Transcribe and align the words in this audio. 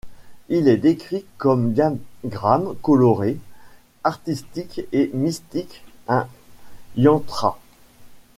Il 0.49 0.67
est 0.67 0.77
décrit 0.77 1.25
comme 1.37 1.73
diagramme 1.73 2.75
coloré, 2.81 3.37
artistique 4.03 4.81
et 4.91 5.11
mystique: 5.13 5.83
un 6.07 6.25
yantra. 6.95 7.59